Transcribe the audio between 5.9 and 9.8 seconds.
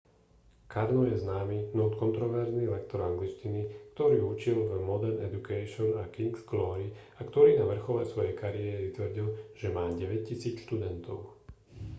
a king's glory a ktorý na vrchole svojej kariéry tvrdil že